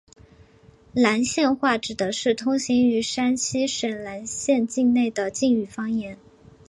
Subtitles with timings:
[0.95, 6.17] 岚县话指的是通行于山西省岚县境内的晋语方言。